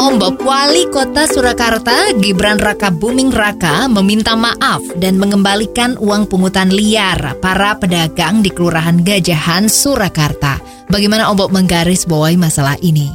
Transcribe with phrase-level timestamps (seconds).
[0.00, 6.72] Om Bob Wali Kota Surakarta Gibran Raka Buming Raka meminta maaf dan mengembalikan uang pungutan
[6.72, 10.56] liar para pedagang di Kelurahan Gajahan Surakarta.
[10.88, 13.12] Bagaimana Om Bob menggaris bawahi masalah ini?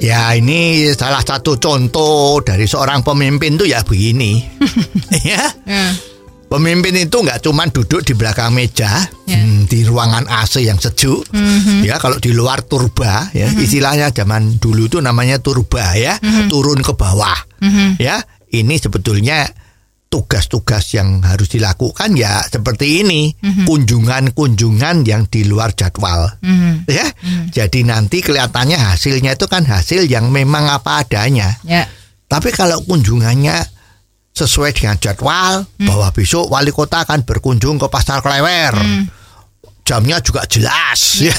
[0.00, 4.40] Ya ini salah satu contoh dari seorang pemimpin tuh ya begini.
[5.28, 5.44] ya.
[6.48, 9.36] Pemimpin itu nggak cuma duduk di belakang meja Ya.
[9.36, 11.28] hmm, di ruangan AC yang sejuk,
[11.84, 16.16] ya kalau di luar turba, ya istilahnya zaman dulu itu namanya turba ya,
[16.48, 17.36] turun ke bawah,
[18.00, 18.24] ya.
[18.48, 19.44] Ini sebetulnya
[20.08, 23.36] tugas-tugas yang harus dilakukan ya seperti ini,
[23.68, 26.32] kunjungan-kunjungan yang di luar jadwal,
[26.88, 27.04] ya,
[27.52, 31.60] jadi nanti kelihatannya hasilnya itu kan hasil yang memang apa adanya.
[31.68, 31.84] Ya.
[32.24, 33.60] Tapi kalau kunjungannya
[34.38, 38.78] sesuai dengan jadwal bahwa besok wali kota akan berkunjung ke pasar Klewer.
[39.88, 41.32] Jamnya juga jelas ya.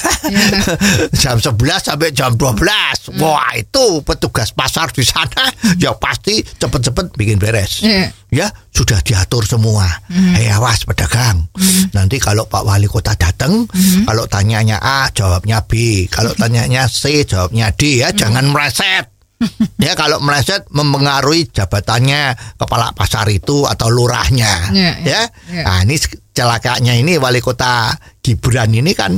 [1.22, 1.54] jam 11
[1.86, 3.14] sampai jam 12.
[3.22, 7.78] Wah, itu petugas pasar di sana ya pasti cepet-cepet bikin beres.
[7.86, 8.10] Iya.
[8.30, 9.86] Ya, sudah diatur semua.
[10.10, 11.46] Hei awas pedagang.
[11.94, 13.70] Nanti kalau Pak Wali Kota datang,
[14.02, 16.06] kalau tanyanya A, jawabnya B.
[16.10, 19.19] Kalau tanyanya C, jawabnya D ya, jangan meleset.
[19.84, 24.72] ya kalau meleset mempengaruhi jabatannya kepala pasar itu atau lurahnya.
[24.72, 25.62] Ya, ya, ya, ya.
[25.64, 25.96] Nah, ini
[26.30, 29.16] celakanya ini wali kota Gibran ini kan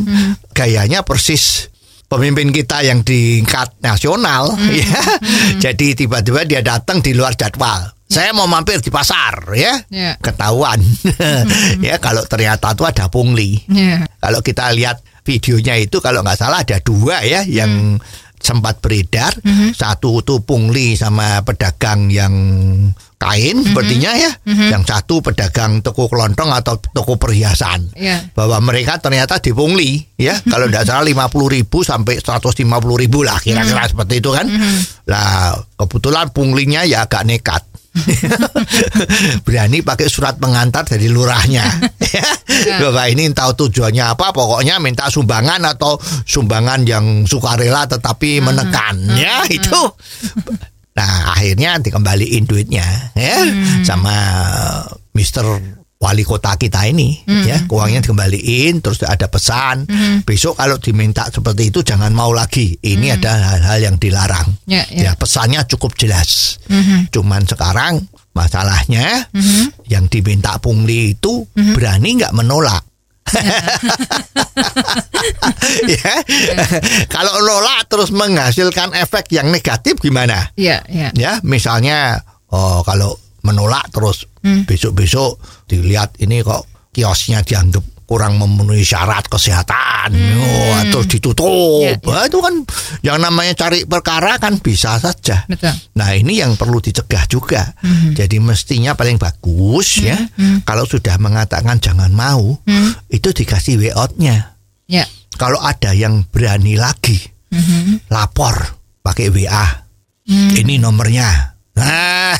[0.54, 1.68] gayanya persis
[2.12, 4.52] pemimpin kita yang di tingkat nasional
[4.84, 5.02] ya.
[5.58, 7.88] Jadi tiba-tiba dia datang di luar jadwal.
[8.12, 9.80] Saya mau mampir di pasar ya.
[9.88, 10.20] Ya.
[10.20, 10.76] ketahuan.
[11.86, 13.64] Ya kalau ternyata itu ada pungli.
[13.72, 14.04] Ya.
[14.20, 17.96] kalau kita lihat videonya itu kalau nggak salah ada dua ya yang
[18.42, 19.32] sempat beredar.
[19.72, 22.34] Satu itu pungli sama pedagang yang
[23.22, 24.30] kain sepertinya ya.
[24.44, 27.94] Yang satu pedagang toko kelontong atau toko perhiasan.
[27.94, 28.34] Iya.
[28.34, 30.34] Bahwa mereka ternyata dipungli ya.
[30.50, 32.66] kalau tidak salah 50 ribu sampai 150
[32.98, 34.50] ribu lah kira-kira seperti itu kan.
[35.06, 37.62] Lah kebetulan punglinya ya agak nekat.
[39.46, 41.64] berani pakai surat pengantar dari lurahnya.
[42.52, 42.78] Ya.
[42.78, 45.96] Bapak ini tahu tujuannya apa pokoknya minta sumbangan atau
[46.28, 49.82] sumbangan yang sukarela tetapi menekan ya itu.
[50.92, 52.84] Nah akhirnya dikembaliin duitnya
[53.16, 53.48] ya
[53.82, 54.14] sama
[55.16, 55.48] Mister
[56.02, 59.86] wali kota kita ini ya uangnya dikembaliin terus ada pesan.
[60.26, 62.74] Besok kalau diminta seperti itu jangan mau lagi.
[62.82, 64.66] Ini ada hal-hal yang dilarang.
[64.66, 65.10] Ya, ya.
[65.10, 66.58] ya pesannya cukup jelas.
[67.14, 68.02] Cuman sekarang
[68.34, 69.30] masalahnya
[69.86, 72.82] yang diminta pungli itu berani nggak menolak?
[75.82, 76.14] Ya.
[77.06, 80.50] Kalau nolak terus menghasilkan efek yang negatif gimana?
[80.58, 81.14] Ya, ya.
[81.14, 84.26] ya misalnya oh kalau menolak terus.
[84.42, 90.12] Besok-besok dilihat ini kok kiosnya dianggap kurang memenuhi syarat kesehatan.
[90.36, 91.80] Oh, terus ditutup.
[91.80, 92.04] Ya, ya.
[92.04, 92.54] Nah, itu kan
[93.00, 95.48] yang namanya cari perkara kan bisa saja.
[95.48, 95.72] Betul.
[95.96, 97.72] nah ini yang perlu dicegah juga.
[98.12, 100.18] Jadi mestinya paling bagus ya
[100.62, 102.60] kalau sudah mengatakan jangan mau
[103.08, 104.52] itu dikasih way out-nya
[104.90, 105.08] Ya.
[105.40, 107.16] kalau ada yang berani lagi
[108.10, 108.54] lapor
[109.00, 109.66] pakai WA.
[110.28, 111.51] Ini nomornya.
[111.72, 112.36] Nah,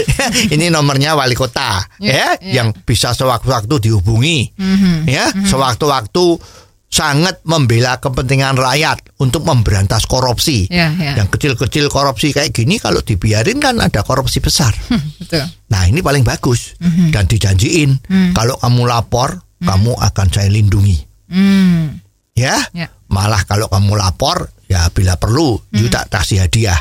[0.54, 2.52] ini nomornya wali kota Ya, ya, ya.
[2.58, 4.50] yang bisa sewaktu-waktu dihubungi.
[5.06, 6.42] Ya, sewaktu-waktu
[6.88, 10.66] sangat membela kepentingan rakyat untuk memberantas korupsi.
[10.66, 11.16] Ya, ya.
[11.16, 14.74] Yang kecil-kecil korupsi kayak gini kalau dibiarin kan ada korupsi besar.
[15.22, 15.46] Betul.
[15.70, 16.74] Nah, ini paling bagus
[17.08, 17.96] dan dijanjiin
[18.32, 20.98] kalau kamu lapor, kamu akan saya lindungi
[21.32, 21.96] Hmm.
[22.34, 22.60] ya.
[22.76, 22.92] Ya.
[23.08, 26.76] Malah kalau kamu lapor, ya bila perlu juga kasih hadiah.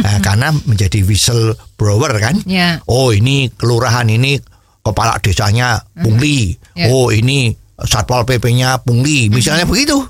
[0.00, 2.36] Nah, karena menjadi whistleblower kan.
[2.48, 2.80] Ya.
[2.88, 4.38] Oh ini kelurahan ini
[4.84, 6.54] kepala desanya pungli.
[6.76, 6.92] Ya.
[6.92, 9.32] Oh ini satpol pp-nya pungli.
[9.32, 10.04] Misalnya begitu.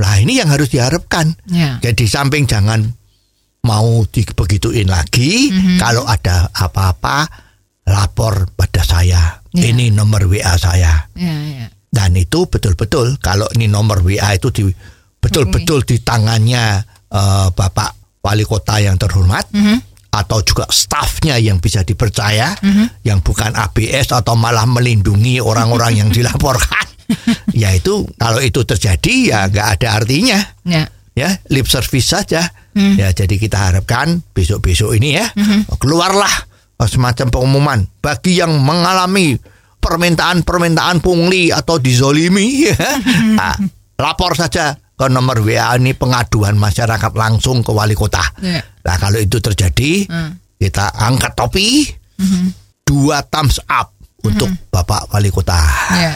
[0.00, 1.34] Lah ini yang harus diharapkan.
[1.50, 1.76] Ya.
[1.82, 2.86] Jadi samping jangan
[3.66, 5.52] mau dibegituin lagi.
[5.76, 7.28] Kalau ada apa-apa
[7.90, 9.42] lapor pada saya.
[9.50, 9.66] Ya.
[9.74, 11.10] Ini nomor WA saya.
[11.18, 11.66] Ya, ya.
[11.90, 14.62] Dan itu betul-betul kalau ini nomor WA itu di
[15.18, 19.48] betul-betul di tangannya eh, Bapak Wali Kota yang terhormat
[20.10, 22.52] atau juga stafnya yang bisa dipercaya
[23.06, 26.86] yang bukan ABS atau malah melindungi orang-orang yang dilaporkan.
[27.50, 30.38] ya itu kalau itu terjadi ya nggak ada artinya.
[30.66, 30.86] Ya.
[31.16, 32.50] ya lip service saja.
[32.74, 35.26] Ya jadi kita harapkan besok-besok ini ya
[35.80, 36.30] keluarlah
[36.86, 39.36] semacam pengumuman bagi yang mengalami
[39.80, 42.68] permintaan-permintaan pungli atau dizolimi.
[42.68, 42.76] Ya,
[43.42, 43.56] ah,
[43.96, 48.20] lapor saja ke nomor WA ini pengaduan masyarakat langsung ke wali kota.
[48.44, 48.60] Ya.
[48.60, 50.36] Nah kalau itu terjadi, Hmm.
[50.60, 51.88] kita angkat topi,
[52.20, 52.52] Mhm.
[52.84, 55.56] dua thumbs up untuk Bapak Wali Kota.
[55.96, 56.12] Ya.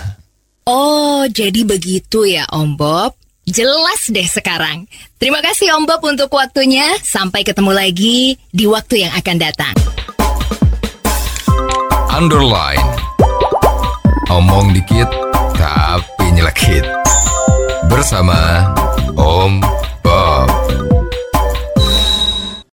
[0.69, 3.17] Oh, jadi begitu ya Om Bob.
[3.45, 4.89] Jelas deh sekarang.
[5.21, 6.97] Terima kasih Om Bob untuk waktunya.
[7.05, 9.77] Sampai ketemu lagi di waktu yang akan datang.
[12.13, 12.85] Underline.
[14.33, 15.09] Omong dikit
[15.57, 17.04] tapi nyelekit.
[17.89, 18.75] Bersama
[19.17, 19.61] Om.